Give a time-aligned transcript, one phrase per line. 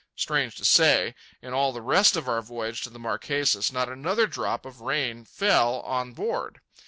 [0.15, 1.13] Strange to say,
[1.43, 5.23] in all the rest of our voyage to the Marquesas not another drop of rain
[5.23, 6.59] fell on board.